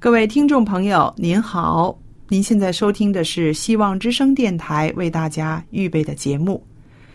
[0.00, 1.94] 各位听众朋友，您好！
[2.26, 6.64] 您现在收听的是希望之声电台为大家预备的节目。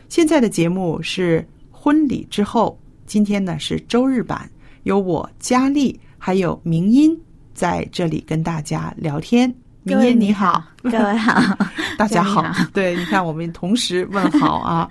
[0.07, 4.47] 现在的节目是婚礼之后，今天呢是周日版，
[4.83, 7.19] 由我佳丽还有明音
[7.55, 9.51] 在这里跟大家聊天。
[9.81, 11.57] 明音你好，各位好，
[11.97, 12.45] 大家 好。
[12.71, 14.87] 对，你看我们同时问好啊。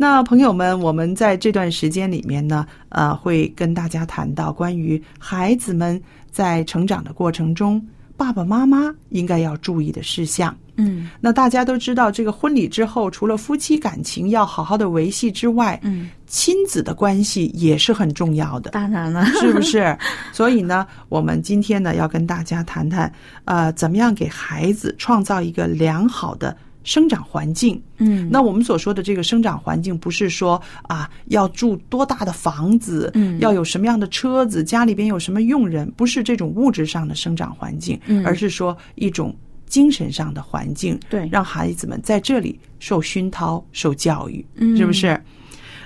[0.00, 6.00] 那朋友们，我们在这段时间里面呢，呃，会跟大家谈到关于孩子们。
[6.30, 7.84] 在成长的过程中，
[8.16, 10.56] 爸爸妈妈应该要注意的事项。
[10.76, 18.70] 嗯，那大家都知道，这个婚礼之后，除了夫妻感情要好好的维系之外，嗯，亲子的关系也是很重要的。
[18.70, 19.94] 当然了， 是不是？
[20.32, 23.12] 所以呢，我们今天呢，要跟大家谈谈，
[23.44, 26.56] 呃，怎么样给孩子创造一个良好的。
[26.90, 39.32] 生长环境，嗯，那我们所说的这个生长环境，不是说啊要住多大的房子，嗯，要有什么样的车子，家里边有什么佣人，不是这种物质上的生长环境，嗯，而是说一种
[39.66, 45.22] 精神上的环境，对，让孩子们在这里受熏陶、受教育，嗯，是不是？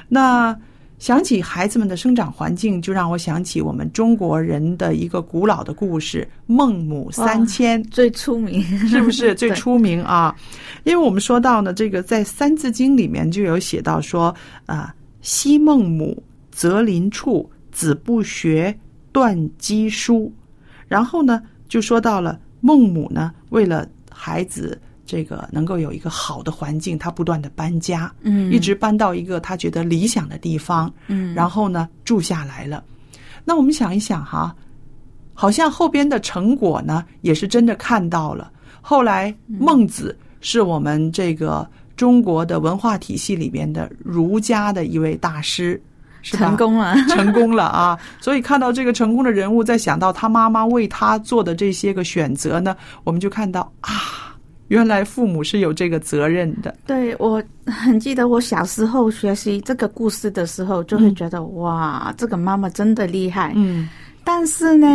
[0.09, 0.59] 那。
[1.05, 10.35] 想起孩子们的生长环境，就让我想起我们中国人的一个古老的故事《孟母三迁》，最出名 是不是最出名啊？
[10.83, 14.35] 因为我们说到呢，这个在《三字经》里面就有写到说
[14.65, 18.75] 啊，昔孟母，择邻处，子不学，
[19.13, 20.33] 断机书。
[20.89, 24.81] 然后呢，就说到了孟母呢，为了孩子。
[25.07, 32.83] 这个能够有一个好的环境，他不断的搬家，嗯，一直搬到一个他觉得理想的地方，嗯，然后呢住下来了。
[33.45, 34.55] 那我们想一想哈，
[35.35, 38.51] 好像后边的成果呢，也是真的看到了。
[38.81, 45.81] 后来孟子是我们这个中国的文化体系里边的儒家的一位大师，
[46.23, 47.99] 成功了， 成功了啊！
[48.21, 54.34] 所以看到这个成功的人物，在想到他妈妈为他做的这些个选择呢，我们就看到啊。
[54.75, 56.75] 原来父母是有这个责任的。
[56.85, 63.53] 对我很记得，我小时候学习这个故事的时候，就会觉得哇，这个妈妈真的厉害。
[63.55, 63.89] 嗯。
[64.25, 64.87] 但是呢，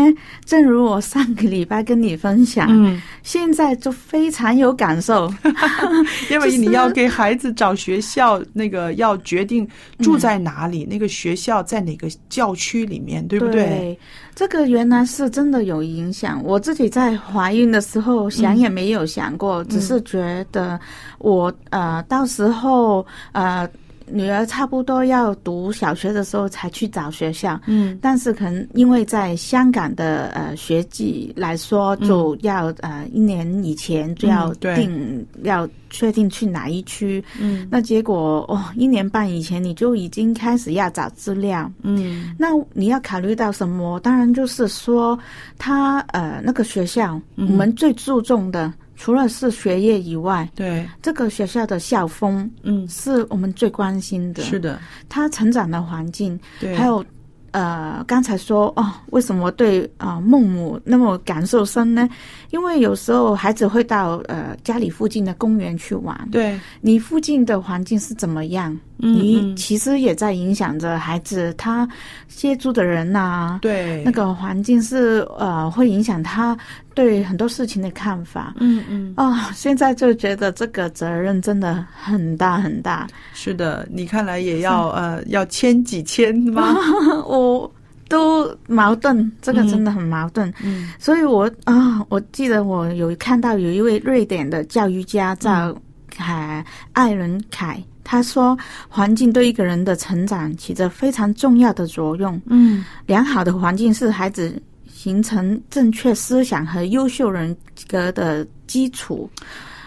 [0.44, 5.32] 正如我上个礼拜跟你分享，嗯，现在就非常有感受，
[6.32, 9.68] 因为你要给孩子找学校，那个要决定
[10.00, 13.98] 住在哪里，那个学校在哪个教区里面，对不对？
[14.34, 16.42] 这个原来是真的有影响。
[16.44, 20.80] 我自己在怀孕的时候想也没有想过，只是觉得
[21.20, 23.70] 我呃，到时候呃。
[24.12, 44.00] 女儿差不多要读小学的时候才去找学校，嗯，但是可能因为在香港的呃学籍来说，就要呃一年以前就要定要确定去哪一区，嗯，那结果哦一年半以前你就已经开始要找资料，嗯，那你要考虑到什么？
[44.02, 45.18] 当然就是说
[45.58, 48.72] 他呃那个学校我们最注重的。
[49.00, 50.86] 除了是学业以外，对。
[51.02, 54.44] 这个学校的校风，嗯，是我们最关心的。
[54.44, 57.04] 是的，他成长的环境，对，还有
[57.52, 62.08] 呃，刚才说哦，为什么对啊、呃孟母那么感受深呢？
[62.52, 68.78] 因为有时候孩子会到呃家里附近的公园去玩，对，你附近的环境是怎么样？
[69.02, 69.56] 嗯你嗯。
[69.56, 71.88] 其实也在影响着孩子他
[72.28, 76.56] 接触的人呐、对，那个环境是呃会影响他
[77.00, 78.54] 对很多事情的看法。
[78.60, 83.08] 嗯嗯，啊、现在就觉得这个责任真的很大很大。
[83.34, 86.76] 是的，你看来也要呃要签几签吗？
[87.26, 87.72] 我
[88.10, 90.54] 都矛盾，这个真的很矛盾。
[90.62, 95.74] 嗯所以我啊，我记得我有看到有一位瑞典的教育家叫
[96.10, 98.58] 凯艾伦凯，他说
[98.90, 102.42] 环境对一个人的成长起着非常重要的作用。
[102.48, 104.62] 嗯良好的环境是孩子
[105.00, 107.56] 形成正确思想和优秀人
[107.88, 109.30] 格的基础。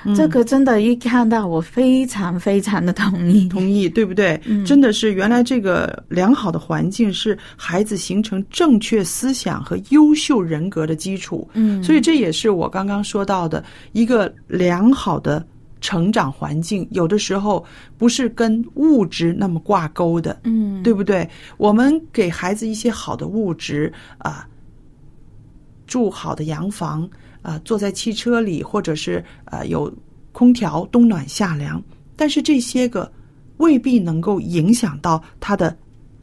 [0.05, 3.47] 嗯这个真的，一看到我非常非常的同意。
[3.47, 4.41] 同意，对不对？
[4.47, 11.47] 嗯真的是原来这个良好的环境是孩子形成正确思想和优秀人格的基础。
[11.53, 13.63] 嗯，所以这也是我刚刚说到的
[13.93, 15.47] 一个良好的
[15.83, 17.63] 成长环境，有的时候
[17.99, 21.29] 不是跟物质那么挂钩的，嗯，对不对？
[21.59, 24.49] 我们给孩子一些好的物质啊、
[25.93, 27.07] 住好的洋房
[27.43, 29.93] 啊、坐在汽车里，或者是呃有
[30.33, 31.83] 空调冬暖夏凉，
[32.17, 33.13] 但是这些个
[33.59, 35.77] 未必能够影响到他的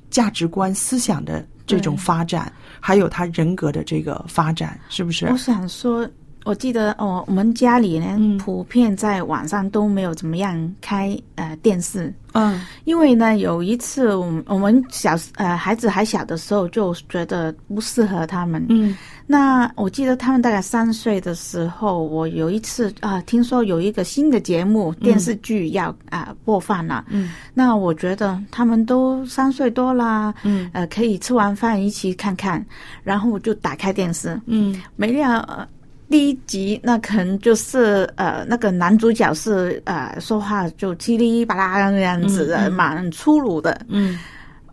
[0.09, 5.27] 价值观、思想的这种发展，还有他人格的这个发展，是不是？
[5.27, 6.09] 我想说，
[6.49, 8.35] 我记得哦，我们家里呢，嗯。
[8.39, 12.59] 普遍在晚上都没有怎么样开呃电视，嗯。
[12.85, 18.65] 因为呢，有一次我们我们小呃孩子还小的时候就觉得不适合他们。
[18.69, 18.97] 嗯。
[19.27, 27.29] 那我记得他们大概三岁的时候，我有一次啊、听说有一个新的节目电视剧要啊、播放了，嗯。
[27.53, 30.67] 那我觉得他们都三岁多啦，嗯。
[30.73, 32.65] 呃，可以吃完饭一起看看，
[33.03, 34.81] 然后我就打开电视，嗯。
[34.95, 35.67] 没料、呃、
[36.09, 43.79] 第一集那可能就是呃那个男主角是呃说话就叽里吧啦那样子的，嗯嗯蛮粗鲁的。
[43.87, 44.17] 嗯。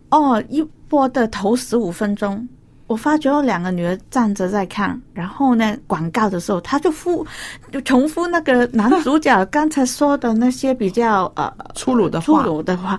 [0.09, 2.47] 哦，一播的头十五分钟，
[2.87, 7.27] 我发觉我两个女儿站着在看，然后呢广告的时候，他就复
[7.73, 12.97] 就重复那个男主角刚才说的那些比较呃粗鲁的粗，鲁的话，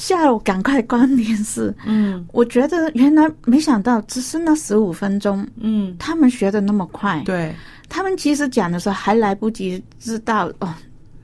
[0.00, 1.72] 吓得我赶快关电视。
[1.86, 2.26] 嗯。
[2.32, 7.22] 我觉得原来没想到，只是那十五分钟，嗯，他们学的那么快。
[7.24, 7.54] 对，
[7.88, 10.74] 他们其实讲的时候还来不及知道哦，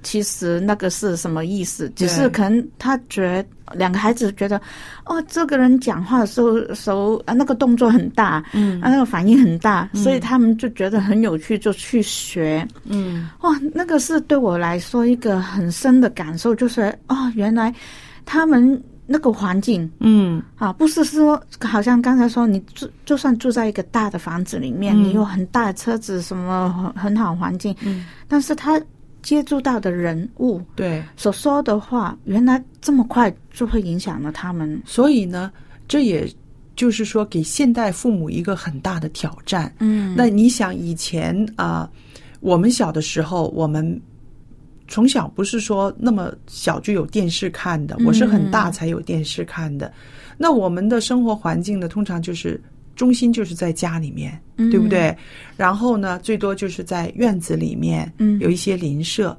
[0.02, 3.44] 其实那个是什么意思，只是可能他觉
[3.75, 4.61] 两个孩子觉得，
[5.06, 8.81] 哦，这个人讲话的时候手啊那个动作很大，嗯。
[8.81, 12.67] 啊那个反应很大，所以他们就觉得很有趣，就去学。
[12.84, 13.29] 嗯。
[13.40, 17.75] 哇，那个是对我来说一个很深的感受，就是哦，原来
[18.26, 28.78] 他们那个环境嗯啊，不是说好像刚才说你住，就算住在一个大的房子里面，嗯你有很大的车子，什么很很好环境，嗯，但是他
[29.23, 31.02] 接触到的人物对。
[31.17, 34.82] 所说的话，原来这么快就会影响了他们。
[34.84, 35.50] 所以呢，
[35.88, 36.29] 这也
[36.75, 39.72] 就是说给现代父母一个很大的挑战。
[39.79, 41.88] 嗯那你想以前啊、
[42.40, 44.00] 我们小的时候，我们
[44.88, 49.92] 从小不是说那么小就有电视看的，我是很大才有电视看的。
[50.36, 52.60] 那我们的生活环境呢，通常就是
[52.94, 55.16] 中心就是在家里面，对不对？
[55.56, 59.36] 然后呢，最多就是在院子里面，嗯有一些邻舍。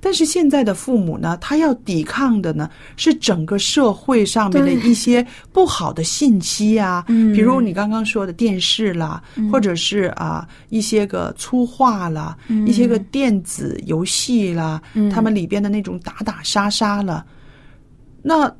[0.00, 7.32] 但是现在的父母呢，他要抵抗的呢是整个社会上面的一些不好的信息啊，嗯。
[7.32, 15.10] 比如你刚刚说的电视啦，或者是啊一些个粗话啦，一些个电子游戏啦，嗯。
[15.10, 17.24] 他们里边的那种打打杀杀了，
[18.22, 18.52] 那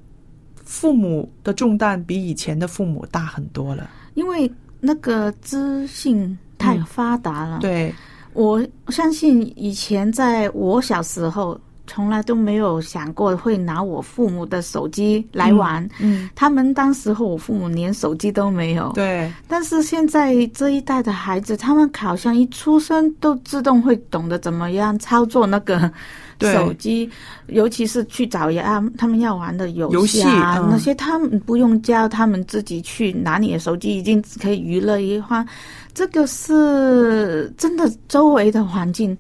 [0.65, 3.89] 父母的重担比以前的父母大很多了。
[4.15, 7.95] 因为那个资讯太发达了，对，
[8.39, 15.85] 我相信以前在我小时候，从来都没有想过会拿我父母的手机来玩。
[15.99, 25.91] 嗯，他们当时候我父母连手机都没有，对，但是现在这一代的孩子，他们好像一出生都自动会懂得怎么样操作那个
[26.39, 26.55] 对。
[26.55, 27.11] 手机，
[27.49, 30.69] 尤其是去找呀他们要玩的游游戏戏啊，嗯。
[30.71, 35.45] 那些他们不用教，他们自己去拿你的手机，已经可以娱乐一番。
[35.99, 39.19] 这个是真的，周围的环境。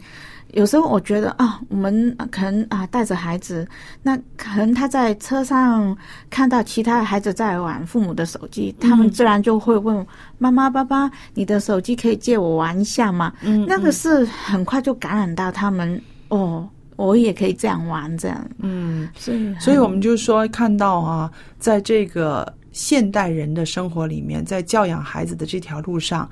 [0.52, 3.66] 有时候我觉得啊，我们可能啊带着孩子，
[4.00, 5.96] 那可能他在车上
[6.30, 10.06] 看到其他的孩子在玩父母的手机，他们自然就会问
[10.38, 19.08] 妈妈、爸爸：“你的手机可以借我玩一下吗？”嗯，那个是很快就感染到他们哦，我也可以这样玩，这样，嗯。
[19.16, 26.28] 所以所以我们就说看到啊，在这个现代人的生活里面，在教养孩子的这条路上，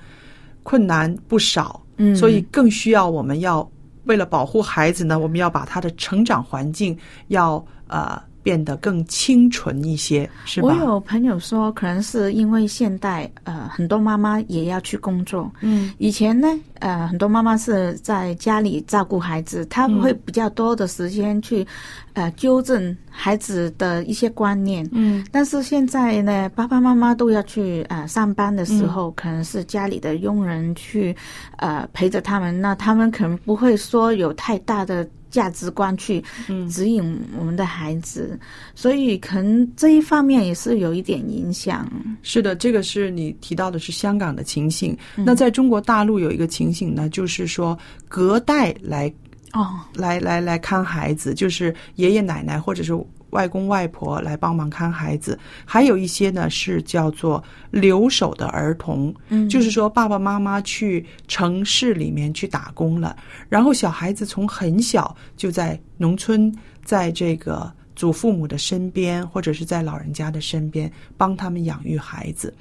[0.66, 1.80] 困难不少。
[1.98, 3.66] 嗯所以更需要我们要
[4.04, 10.68] 为了保护孩子呢，我们要把他的成长环境要呃变得更清纯一些，是吧？
[10.68, 15.92] 我有朋友说，可能是因为现代呃很多妈妈也要去工作，嗯。
[15.98, 16.46] 以前呢
[16.78, 20.00] 呃很多妈妈是在家里照顾孩子，她嗯。
[20.00, 21.66] 会比较多的时间去
[22.12, 24.88] 呃纠正孩子的一些观念。
[24.92, 25.26] 嗯。
[25.32, 31.16] 但是现在呢，爸爸妈妈都要去呃上班的时候，可能是家里的佣人去
[31.56, 35.04] 呃陪着他们，那他们可能不会说有太大的
[35.36, 38.40] 价值观去嗯指引我们的孩子，
[38.74, 41.86] 所以可能这一方面也是有一点影响。
[42.22, 44.96] 是的，这个是你提到的是香港的情形。
[45.16, 47.78] 嗯那在中国大陆有一个情形呢，就是说
[48.08, 49.12] 隔代来
[49.52, 52.92] 哦，来来来看孩子，就是爷爷奶奶或者是
[53.30, 59.48] 外公外婆来帮忙看孩子，还有一些呢是叫做留守的儿童，嗯。
[59.48, 63.16] 就是说爸爸妈妈去城市里面去打工了，
[63.48, 66.54] 然后小孩子从很小就在农村，
[66.84, 72.54] 在这个祖父母的身边，或者是在老人家的身边帮他们养育孩子。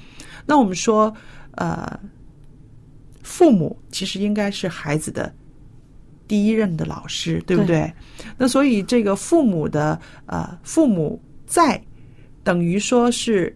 [0.45, 1.13] 那我们说，
[1.51, 1.99] 呃，
[3.23, 5.33] 父母其实应该是孩子的
[6.27, 7.91] 第一任的老师，对不对？
[8.37, 11.81] 那所以这个父母的呃父母在，
[12.43, 13.55] 等于说是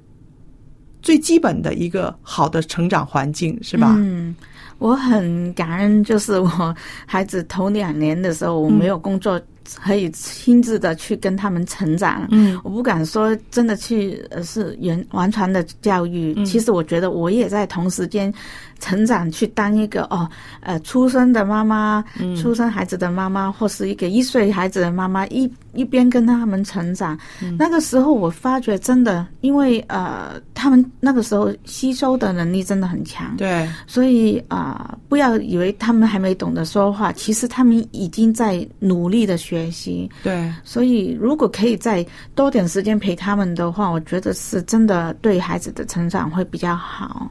[1.02, 3.96] 最基本的一个好的成长环境，是吧？
[3.98, 4.36] 嗯，
[4.78, 9.42] 我很感恩，就是我孩子头两年的时候，我没有工作，
[9.76, 12.28] 可以亲自的去跟他们成长。
[12.32, 18.34] 嗯我不敢说真的去呃是完完全的教育，嗯其实我觉得我也在同时间
[18.80, 20.30] 成长，去当一个哦
[20.62, 27.18] 呃出生的妈妈，嗯出生孩子的妈妈，或是一个一岁孩子的妈妈，一一边跟他们成长。
[27.42, 40.10] 嗯那个时候我发觉真的，因为呃他们那个时候吸收的能力真的很强，对，所以啊、不要以为他们还没懂得说话，其实他们已经在努力的学习。
[40.24, 42.06] 对，所以，如果可以再
[42.36, 47.30] 多点时间陪他们的话，我觉得是真的对孩子的成长会比较好。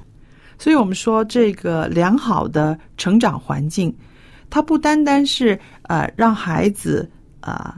[0.59, 3.95] 所以我们说这个良好的成长环境，
[4.51, 7.09] 它不单单是呃让孩子
[7.41, 7.75] 呃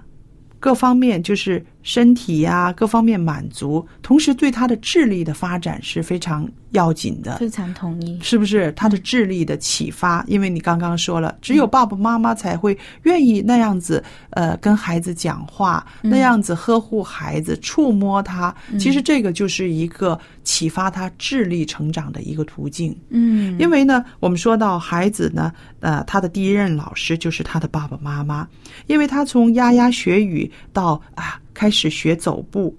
[0.59, 7.37] 各方面就是身体呀、各方面满足，同时对他的智力的发展是非常要紧的。
[7.39, 8.19] 非常同意。
[8.23, 10.25] 是不是他的智力的启发？
[10.27, 18.55] 因为你刚刚说了，只有爸爸妈妈才会愿意那样子，呃，跟孩子讲话，那样子呵护孩子，触摸他。
[18.79, 22.97] 其实这个就是一个启发他智力成长的一个途径。
[23.09, 28.47] 嗯，因为呢，我们说到孩子呢，呃，他的第一任老师就是他的爸爸妈妈，
[28.87, 32.75] 因为他从牙牙学语到啊开始学走步，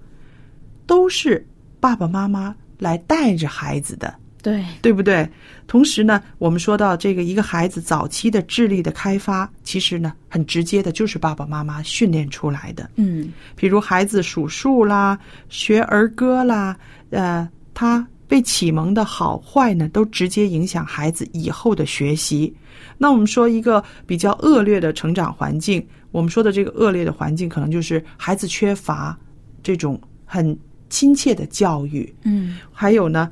[0.88, 1.46] 都是
[1.78, 4.12] 爸爸妈妈来带着孩子的。
[4.42, 5.28] 对，对不对？
[5.68, 12.90] 同时呢，我们说到这个一个孩子早期的智力的开发，其实呢，很直接的就是爸爸妈妈训练出来的。
[12.96, 15.16] 嗯比如孩子数数啦、
[15.48, 16.76] 学儿歌啦，
[17.10, 22.52] 呃，他被启蒙的好坏呢，都直接影响孩子以后的学习。
[22.98, 29.18] 那我们说一个比较恶劣的成长环境，我们说的这个恶劣的环境，可能就是孩子缺乏
[29.62, 30.56] 这种很
[30.88, 33.28] 亲切的教育，嗯还有呢，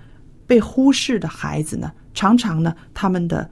[0.46, 3.48] 被忽视的孩子呢，常常呢，他们的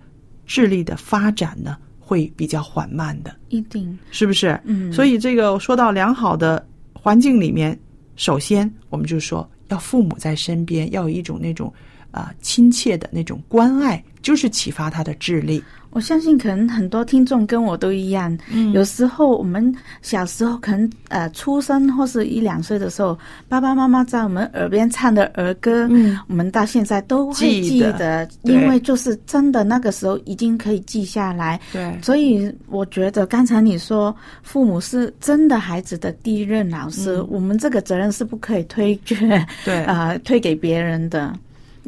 [0.47, 3.97] 智力的发展呢，会比较缓慢的，一定。
[4.11, 4.58] 是不是？
[4.64, 7.78] 嗯所以这个说到良好的环境里面，
[8.16, 11.70] 首先我们就说要父母在身边，要有一种那种
[12.11, 15.62] 啊、亲切的那种关爱，就是启发他的智力。
[15.99, 18.71] 我相信可能很多听众跟我都一样，嗯。
[18.71, 26.17] 有时候我们小时候可能呃出生或是一两岁的时候，爸爸妈妈在我们耳边唱的儿歌，嗯。
[26.28, 31.59] 我们到现在都会记记得因为就是真的那个时候已经可以记下来。
[31.73, 34.14] 对，所以我觉得刚才你说
[34.45, 37.26] 父母是真的孩子的第一任老师，嗯。
[37.28, 39.17] 我们这个责任是不可以推却
[39.64, 39.83] 对。
[39.83, 41.35] 啊、推给别人的。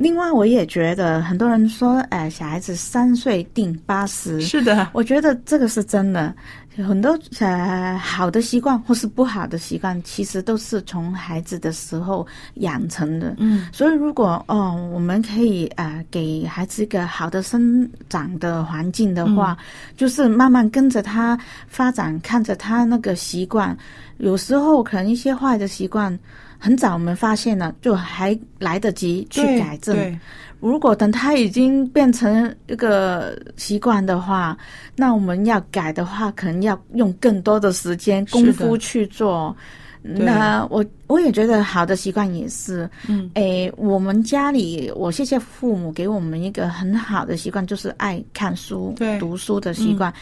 [0.00, 6.34] 另外，我也觉得很多人说，哎、小孩子三岁定八十，是的，我觉得这个是真的。
[6.76, 13.34] 很多呃好的习惯或是不好的习惯，其实都是从孩子的时候养成的。
[13.36, 19.58] 嗯所以，如果哦，我们可以呃给孩子一个好的生长的环境的话，
[19.98, 21.38] 就是慢慢跟着他
[21.68, 23.76] 发展，看着他那个习惯。
[24.16, 26.18] 有时候可能一些坏的习惯，
[26.60, 30.20] 很早我们发现了，就还来得及去改正。
[30.60, 34.54] 如果等他已经变成一个习惯的话，
[34.94, 39.56] 那我们要改的话，可能要用更多的时间功夫去做。
[40.02, 49.18] 那我我也觉得好的习惯也是，嗯，诶，我们家里我谢谢父母给我们一个很好的习惯，就是爱看书、对。
[49.18, 50.12] 读书的习惯。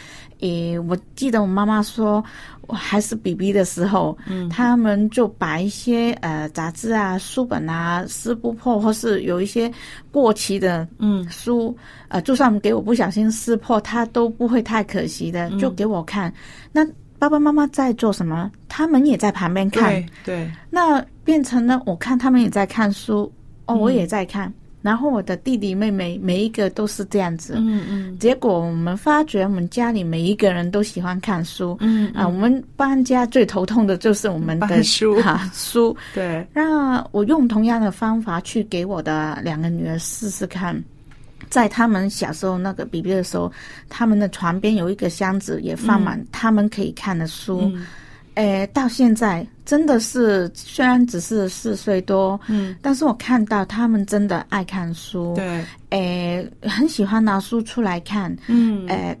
[0.41, 2.23] 诶，我记得我妈妈说，
[2.67, 9.71] 我还是 BB 的时候，嗯，他们就把一些呃杂志啊、书本啊撕不破，或是有一些
[10.11, 11.27] 过期的嗯。
[11.29, 11.75] 书，
[12.07, 16.33] 呃，就算给我不小心撕破，他都不会太可惜的，就给我看。
[16.71, 16.85] 那
[17.19, 18.49] 爸爸妈妈在做什么？
[18.67, 23.31] 他们也在旁边看，对对，那变成了我看他们也在看书，
[23.65, 27.55] 哦，嗯我也在看，然后我的弟弟妹妹每一个都是这样子。
[27.57, 31.75] 嗯嗯结果我们发觉，我们家里每一个人都喜欢看书。
[31.81, 35.95] 嗯啊，我们搬家最头痛的就是我们的搬书 啊书。
[36.13, 40.73] 对，那我用同样的方法去给我的两个女儿试试看，
[41.49, 43.51] 在他们小时候那个 BB 的时候，
[43.89, 47.71] 他们的床边有一个箱子，也放满他们可以看的书。
[47.73, 47.85] 嗯。
[48.35, 58.87] 诶，到现在真的是虽然只是四岁多，嗯，但是我看到他们真的爱看书，，对，诶，很喜欢拿书出来看，嗯。
[58.87, 59.19] 诶，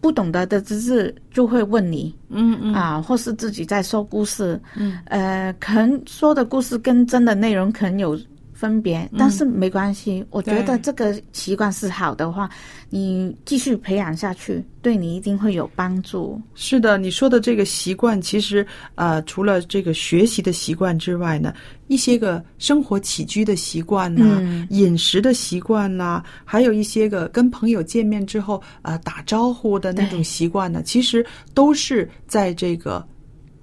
[0.00, 2.72] 不懂得的知识就会问你，嗯嗯。
[2.72, 8.16] 啊，或是自己在说故事，嗯，呃，可能说的故事跟真的内容可能有
[8.62, 10.24] 分别，但是没关系。
[10.30, 12.48] 我觉得这个习惯是好的话，
[12.90, 16.40] 你继续培养下去，对你一定会有帮助。
[16.54, 18.64] 是的，你说的这个习惯，其实
[18.94, 21.52] 呃，除了这个学习的习惯之外呢，
[21.88, 33.04] 一些个生活起居的习惯呐、嗯饮食的习惯呐、还有一些个跟朋友见面之后呃打招呼的那种习惯呢，其实都是在这个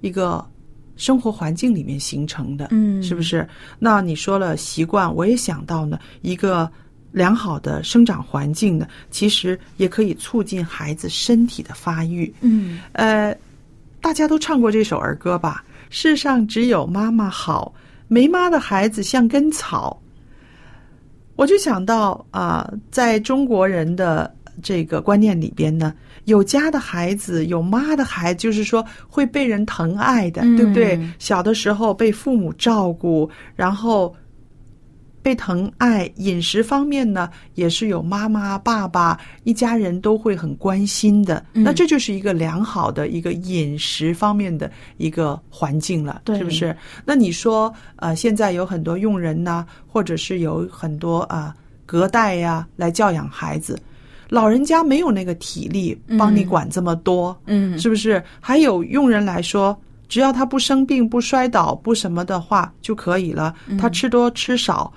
[0.02, 0.46] 一个
[1.00, 3.48] 生活环境里面形成的，嗯是不是？
[3.78, 6.70] 那你说了习惯，我也想到呢，一个
[7.10, 12.32] 良好的生长环境呢，其实也可以促进孩子身体的发育。
[12.42, 13.34] 嗯呃，
[14.02, 15.64] 大家都唱过这首儿歌吧？
[15.88, 17.72] 世上只有妈妈好，
[18.06, 19.98] 没妈的孩子像根草。
[21.34, 24.30] 我就想到啊、在中国人的
[24.62, 31.00] 这个观念里边呢，有家的孩子，有妈的孩子，就是说会被人疼爱的，嗯对不对？
[31.18, 34.14] 小的时候被父母照顾，然后
[35.22, 41.44] 被疼爱，饮食方面呢，也是有妈妈、爸爸一家人都会很关心的。
[41.52, 46.74] 嗯那这就是一个良好的一个饮食方面的一个环境了，对是不是？
[47.04, 53.78] 那你说，呃，现在有很多佣人呐、或者是有很多啊、隔代呀、来教养孩子，
[54.30, 58.22] 老人家没有那个体力帮你嗯管这么多，嗯，是不是？
[58.40, 59.76] 还有佣人来说，
[60.08, 63.52] 只要他不生病、不摔倒、不什么的话就可以了。
[63.76, 64.92] 他吃多吃少，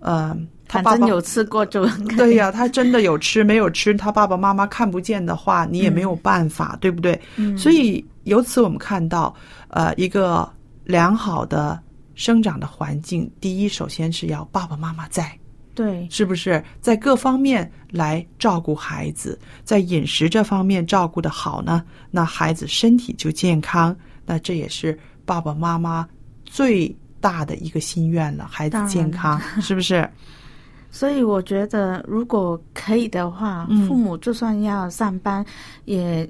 [0.00, 0.36] 呃，
[0.68, 1.86] 他爸爸有吃过就
[2.18, 7.18] 对呀、他真的有吃没有吃，他爸爸妈妈看不见的话，你也没有办法，对不对？
[7.36, 9.34] 嗯所以由此我们看到，
[9.68, 10.46] 呃，一个
[10.84, 11.80] 良好的
[12.14, 15.32] 生长的环境，第一，首先是要爸爸妈妈在。
[15.76, 21.84] 对，是不是在各方面来照顾孩子，在饮食这方面照顾的好呢？
[22.10, 26.08] 那孩子身体就健康，那这也是爸爸妈妈
[26.46, 28.48] 最大的一个心愿了。
[28.50, 30.08] 孩子健康，是不是？
[30.90, 35.44] 所以我觉得如果可以的话，嗯父母就算要上班，
[35.84, 36.26] 也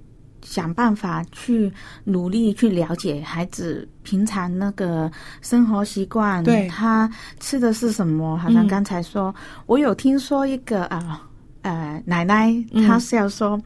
[0.46, 1.70] 想办法去
[2.04, 5.10] 努力去了解孩子平常那个
[5.42, 8.38] 生活习惯，对他吃的是什么。
[8.38, 9.34] 好像嗯刚才说，
[9.66, 11.20] 我有听说一个啊
[11.62, 13.60] 呃奶奶，嗯她是要说，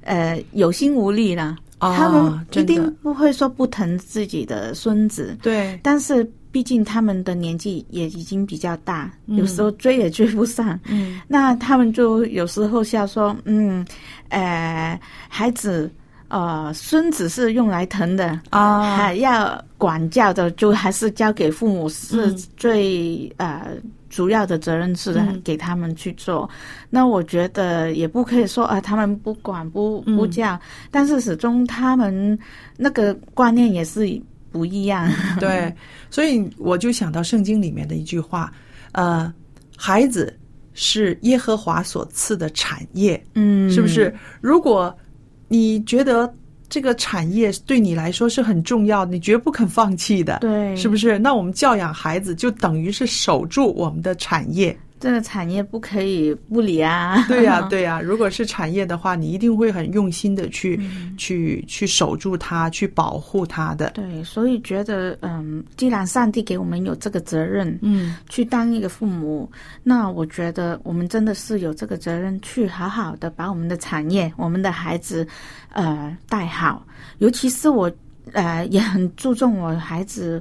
[0.00, 1.58] 呃有心无力了。
[1.78, 10.78] 啊他们一定不会说不疼自己的孙子，对，但是毕竟他们的年纪也已经比较大，嗯有时候追也追不上。
[10.84, 13.84] 嗯，那他们就有时候笑说，嗯，
[14.28, 14.96] 呃，
[15.28, 15.90] 孩子，
[16.32, 18.40] 呃，孙子是用来疼的。
[18.48, 18.96] 啊。
[18.96, 22.42] 还要管教的，就还是交给父母是嗯。
[22.56, 23.76] 最、呃
[24.08, 25.40] 主要的责任是嗯。
[25.44, 26.48] 给他们去做。
[26.90, 30.58] 那我觉得也不可以说啊、他们不管不不嗯教，
[30.90, 32.38] 但是始终他们
[32.76, 34.00] 那个观念也是
[34.50, 35.10] 不一样。
[35.40, 35.74] 对，
[36.10, 38.52] 所以我就想到圣经里面的一句话，
[38.92, 39.32] 呃，
[39.76, 40.38] 孩子
[40.74, 44.14] 是耶和华所赐的产业，嗯，是不是？
[44.42, 44.94] 如果
[45.52, 46.32] 你觉得
[46.66, 51.18] 这个产业对你来说是很重要，你绝不肯放弃的，对，是不是？
[51.18, 54.74] 那我们教养孩子就等于是守住我们的产业。
[55.02, 57.22] 这个产业不可以不理啊？
[57.26, 60.78] 对呀、 对呀、如果是产业的话，你一定会很用心的去、
[61.18, 63.90] 去去守住它，去保护它的。
[63.90, 69.50] 对，所以觉得，嗯，既然上帝给我们有这个责任，嗯，去当一个父母，
[69.82, 75.26] 那我觉得我们真的是有这个责任去好好的把我们的产业、我们的孩子，
[75.72, 76.86] 呃，带好。
[77.18, 77.90] 尤其是我
[78.32, 80.40] 呃也很注重我孩子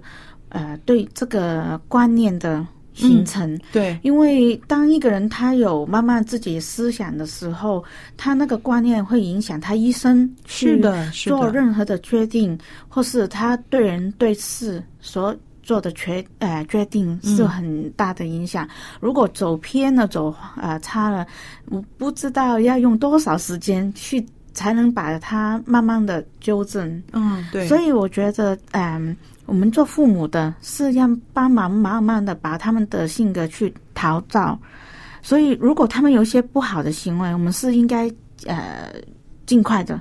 [0.50, 3.60] 呃对这个观念的形成。
[3.72, 7.84] 对，因为当一个人他有慢慢自己思想的时候，
[8.18, 18.68] 他那个观念会影响他一生去做任何的决定，或是他对人对事所做的决呃决定是很大的影响。
[19.00, 21.26] 如果走偏了，走呃差了，
[21.68, 27.02] 我不知道要用多少时间去才能把它慢慢的纠正。
[27.14, 34.58] 嗯，对，所以我觉得，嗯，我们做父母的是要帮忙慢慢的把他们的性格去陶造。
[35.22, 38.12] 所以，如果他们有一些不好的行为，我们是应该
[38.48, 38.92] 呃
[39.46, 40.00] 尽快的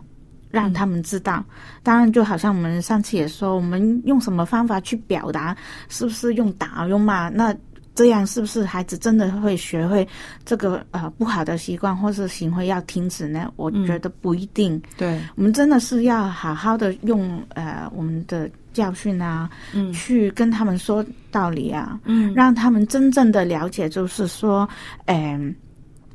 [0.50, 1.44] 让他们知道。
[1.82, 5.56] 当然，就好像我们上次也说，我们用什么方法去表达，
[5.88, 7.28] 是不是用打、用骂？
[7.28, 7.54] 那
[7.94, 10.06] 这样是不是孩子真的会学会
[10.44, 13.52] 这个呃不好的习惯或是行为要停止呢？
[13.56, 14.80] 我觉得不一定。
[14.96, 24.68] 对，我们真的是要好好的用呃我们的教训啊，嗯去跟他们说道理啊，嗯让他们真正的了解，就是说，
[25.06, 25.54] 嗯、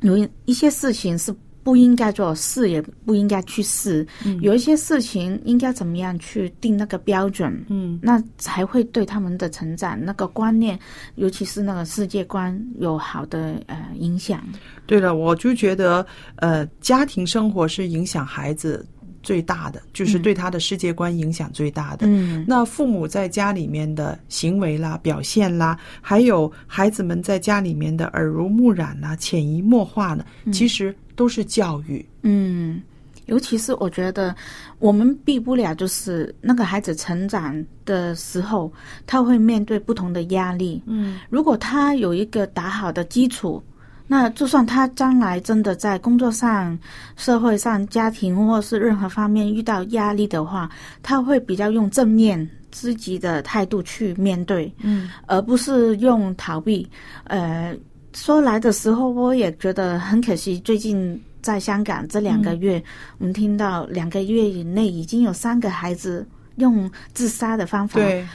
[0.00, 1.32] 有一些事情是
[1.66, 4.40] 不应该做，试也不应该去试，嗯。
[4.40, 7.98] 有一些事情应该怎么样去定那个标准，嗯。
[8.00, 10.78] 那才会对他们的成长那个观念，
[11.16, 14.40] 尤其是那个世界观有好的呃影响。
[14.86, 18.86] 对了，我就觉得，呃，家庭生活是影响孩子
[19.20, 22.06] 最大的，就是对他的世界观影响最大的。
[22.06, 22.44] 嗯。
[22.46, 32.06] 那父母在家里面的行为啦、表现啦，还有孩子们在家里面的耳濡目染啦、潜移默化呢，其实都是教育。
[32.22, 32.80] 嗯，
[33.24, 34.32] 尤其是我觉得
[34.78, 38.72] 我们避不了，就是那个孩子成长的时候，
[39.06, 40.80] 他会面对不同的压力。
[40.86, 43.60] 嗯如果他有一个打好的基础，
[44.06, 46.78] 那就算他将来真的在工作上、
[47.16, 50.70] 社会上、家庭或是任何方面遇到压力的话，
[51.02, 56.88] 他会比较用正面、积极的态度去面对，嗯而不是用逃避。
[57.24, 57.74] 呃，
[58.16, 60.58] 说来的时候，我也觉得很可惜。
[60.60, 62.82] 最近在香港这两个月，
[63.18, 66.26] 我们听到两个月以内已经有三个孩子
[66.56, 68.26] 用自杀的方法，对，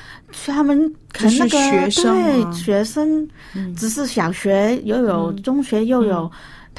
[0.46, 0.78] 他们
[1.12, 6.32] 可能那只是学个生啊对学生，嗯只是小学又有，嗯中学又有。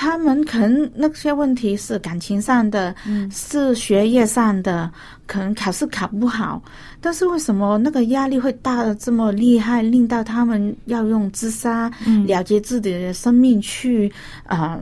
[0.03, 4.91] 他们可能那些问题是感情上的，嗯是学业上的，
[5.29, 6.61] 可能考试考不好，
[7.01, 14.13] 但是为什么那个压力会大的这么厉害，令到他们要用自杀、嗯了结自己的生命去
[14.45, 14.81] 啊、呃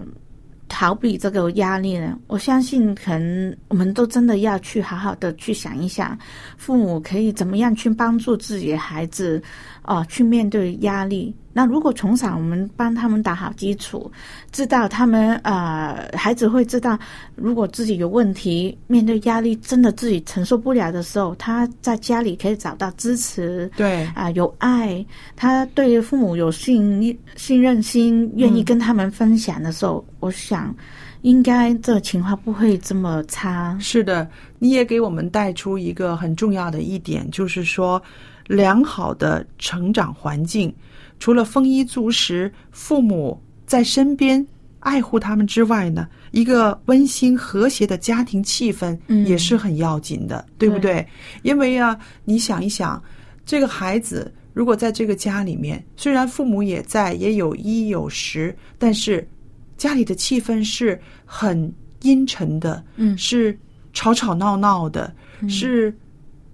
[0.73, 2.17] 逃避这个压力呢？
[2.29, 6.17] 我相信，可能我们都真的要去好好的去想一想，
[6.57, 9.43] 父母可以怎么样去帮助自己的孩子，
[9.83, 11.35] 啊、去面对压力。
[11.53, 14.11] 那如果从小我们帮他们打好基础，
[14.53, 16.99] 知道他们呃，孩子会知道，
[17.35, 30.75] 如果自己有问题，面对压力真的自己承受不了的时候，他在家里可以找到支持，对，啊、有爱，他对父母有信信任心，愿意跟他们分享的时候，我想
[31.23, 33.77] 应该这情况不会这么差。
[33.81, 38.01] 是的，你也给我们带出一个很重要的一点，就是说，
[38.47, 40.73] 良好的成长环境，
[41.21, 44.45] 除了丰衣足食，父母在身边
[44.81, 49.25] 爱护他们之外呢，一个温馨和谐的家庭气氛嗯。
[49.27, 51.07] 也是很要紧的，对不对？
[51.43, 53.01] 因为啊，你想一想，
[53.45, 59.29] 这个孩子如果在这个家里面，虽然父母也在，也有衣有食，但是
[59.77, 63.17] 家里的气氛是很阴沉的，嗯。
[63.19, 63.57] 是
[63.93, 65.13] 吵吵闹闹的，
[65.49, 65.95] 是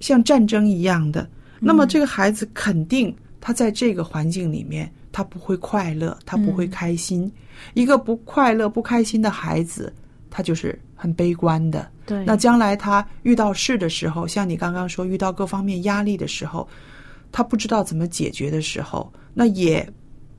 [0.01, 1.29] 像战争一样的。
[1.61, 3.15] 那么这个孩子肯定
[3.47, 7.31] 他在这个环境里面，他不会快乐，他不会开心。
[7.75, 9.95] 一个不快乐、不开心的孩子，
[10.29, 11.89] 他就是很悲观的。
[12.07, 16.67] 对，那将来他遇到事的时候，像你刚刚说遇到各方面压力的时候，
[17.31, 19.89] 他不知道怎么解决的时候，那也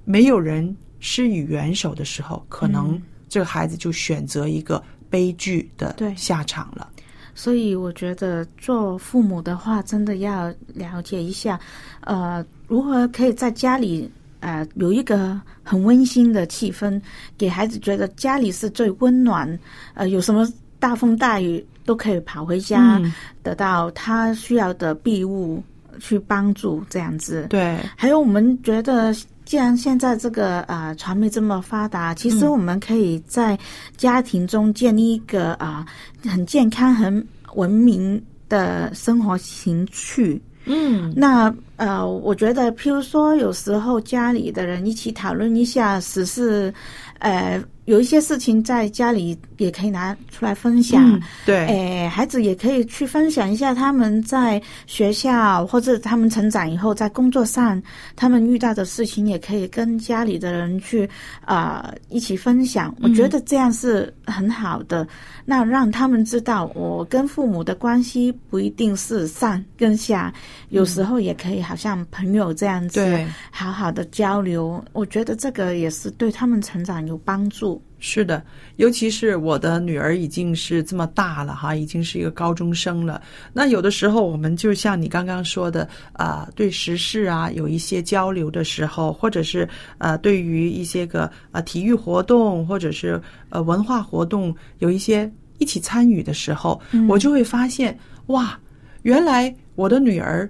[0.04, 6.90] 没有人施以援手的时候，可能嗯这个孩子就选择一个悲剧的对下场了。
[7.34, 11.58] 所以我觉得做父母的话，真的要了解一下，
[12.02, 14.10] 呃，如何可以在家里
[14.42, 17.02] 呃有一个很温馨的气氛，
[17.38, 19.60] 给孩子觉得家里是最温暖，
[19.94, 20.48] 呃，有什么
[20.80, 25.64] 大风大雨都可以跑回家，嗯得到他需要的庇护，
[26.00, 27.48] 去帮助这样子。
[27.50, 29.14] 对，还有，我们觉得，
[29.46, 33.58] 既然现在这个呃传媒这么发达，其实嗯我们可以在
[33.96, 35.86] 家庭中建立一个啊、
[36.24, 37.26] 很健康、很
[37.56, 40.42] 文明的生活情趣。
[40.68, 46.74] 嗯，那呃，我觉得，譬如说，有时候家里的人一起讨论一下时事，
[47.20, 51.10] 呃，有一些事情在家里也可以拿出来分享。
[51.10, 57.82] 嗯对，哎，孩子也可以去分享一下他们在学校或者他们成长以后在工作上
[58.14, 61.10] 他们遇到的事情，也可以跟家里的人去
[61.46, 62.94] 啊、一起分享。
[63.02, 65.08] 我觉得这样是很好的。
[65.46, 70.34] 那让他们知道，我跟父母的关系不一定是上跟下，
[70.70, 74.84] 有时候也可以好像朋友这样子，对，好好的交流。
[74.92, 77.77] 我觉得这个也是对他们成长有帮助。
[78.00, 78.44] 是的，
[78.76, 83.22] 尤其是我的女儿已经是这么大了哈，已经是一个高中生了。
[83.54, 98.60] 那有的时候我们就像你刚刚说的啊、对时事啊有一些交流的时候，或者是呃对于一些个呃体育活动或者是呃文化活动有一些一起参与的时候，我就会发现哇，
[99.02, 100.48] 原来我的女儿。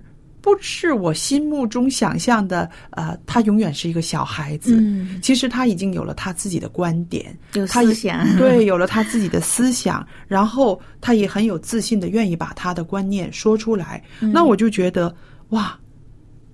[0.48, 4.78] 不是我心目中想象的，呃，他永远是一个小孩子。
[4.80, 14.02] 嗯，其实他已经有了他自己的观点，有他思想，对，有了他自己的思想，然后他也很有自信的愿意把他的观念说出来。
[14.22, 15.14] 那我就觉得
[15.50, 15.78] 哇，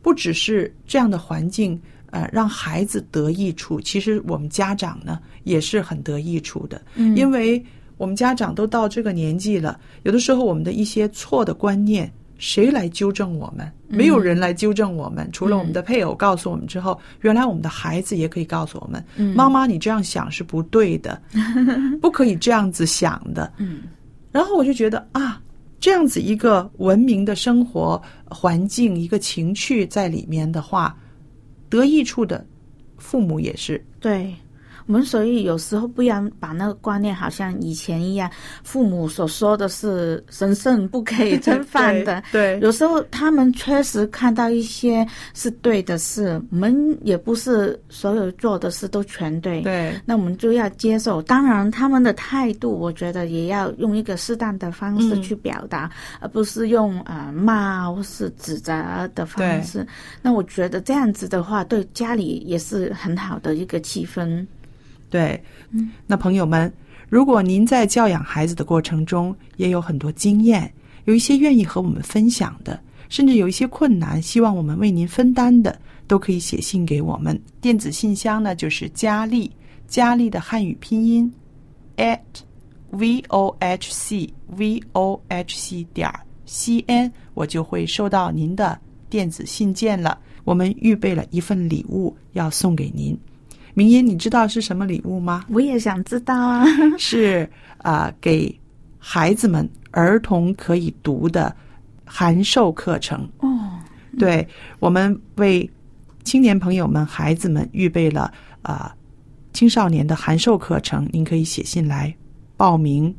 [0.01, 1.79] 不只是这样的环境，
[2.09, 7.63] 呃，让孩子得益处，其实我们家长呢也是很得益处的，嗯因为
[7.97, 12.11] 我们家长都到这个年纪了，有的时候我们的一些错的观念。
[12.37, 13.71] 谁来纠正我们？
[13.87, 19.03] 没有人来纠正我们，除了我们的配偶告诉我们之后，原来我们的孩子也可以告诉我们：
[19.35, 21.21] 妈妈，你这样想是不对的，
[22.01, 23.53] 不可以这样子想的。
[23.57, 23.83] 嗯，
[24.31, 25.41] 然后我就觉得啊，
[25.79, 30.97] 这样子一个文明的生活环境，一个情趣在里面的话，
[31.69, 32.45] 得益处的
[32.97, 33.83] 父母也是。
[33.99, 34.33] 对。
[34.85, 38.29] 我们所以有时候不要把那个观念好像以前一样，
[38.63, 42.21] 父母所说的是神圣不可以侵犯的。
[42.31, 49.61] 对有时候他们确实看到一些是对的事，我们也不是所有做的事都全对。
[49.61, 51.21] 对那我们就要接受。
[51.21, 58.73] 当然，他们的态度，我觉得也要用一个适当的方式去表达，而不是用呃骂或是指责
[59.15, 59.85] 的方式。
[60.21, 64.45] 那我觉得这样子的话，对家里也是很好的一个气氛。
[65.13, 65.39] 对，
[66.07, 66.73] 那朋友们，
[67.07, 70.73] 如果您在教养孩子的过程中也有很多经验，
[71.05, 77.39] 有一些愿意和我们分享的，甚至有一些困难，希望我们为您分担的，都可以写信给我们。
[77.61, 79.51] 电子信箱呢，就是佳丽，
[79.87, 81.31] 佳丽的汉语拼音
[81.97, 82.17] at
[82.89, 86.11] v o h c v o h c 点
[86.47, 88.79] c n，我就会收到您的
[89.11, 90.17] 电子信件了。
[90.43, 93.15] 我们预备了一份礼物要送给您。
[93.73, 95.45] 明音，你知道是什么礼物吗？
[95.49, 96.65] 我也想知道啊。
[96.97, 98.59] 是啊、呃给
[98.99, 101.55] 孩子们儿童可以读的
[102.05, 103.27] 函授课程。
[103.39, 103.79] 哦，
[104.17, 104.47] 对
[104.79, 105.69] 我们为
[106.23, 108.31] 青年朋友们、孩子们预备了
[108.61, 108.91] 啊、呃
[109.53, 112.15] 青少年的函授课程，您可以写信来
[112.57, 113.13] 报名，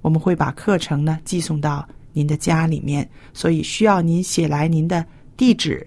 [0.00, 5.04] 我们会把课程呢寄送到您的家里面，所以需要您写来您的
[5.36, 5.86] 地址、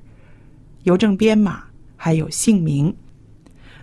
[0.84, 1.64] 邮政编码
[1.96, 2.94] 还有姓名。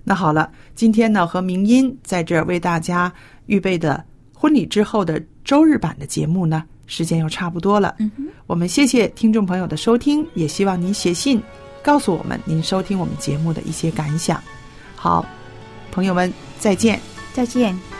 [0.09, 3.13] 那好了，今天呢和明音在这儿为大家
[3.47, 7.97] 预备的婚礼之后的周日版的节目呢，时间又差不多了。
[7.99, 8.09] 嗯，
[8.47, 11.43] 我们谢谢听众朋友的收听，也希望您写信
[11.83, 14.41] 告诉我们您收听我们节目的一些感想。
[14.95, 15.27] 好，
[15.91, 17.01] 朋友们再见。
[17.35, 17.96] 再见。